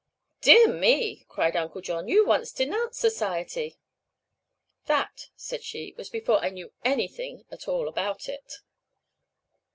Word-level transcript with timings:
"Dear 0.41 0.67
me!" 0.67 1.27
cried 1.29 1.55
Uncle 1.55 1.79
John; 1.79 2.07
"you 2.07 2.25
once 2.25 2.51
denounced 2.51 2.99
society." 2.99 3.77
"That," 4.87 5.29
said 5.35 5.63
she, 5.63 5.93
"was 5.95 6.09
before 6.09 6.39
I 6.43 6.49
knew 6.49 6.73
anything 6.83 7.45
at 7.51 7.67
all 7.67 7.87
about 7.87 8.27
it." 8.27 8.51